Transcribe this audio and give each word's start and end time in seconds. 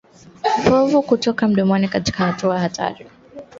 Povu 0.65 1.01
kutoka 1.01 1.47
mdomoni 1.47 1.87
katika 1.87 2.23
hatua 2.25 2.59
hatari 2.59 3.07